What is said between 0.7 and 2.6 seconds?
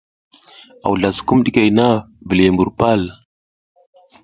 A wuzla sukum ɗikey na, viliy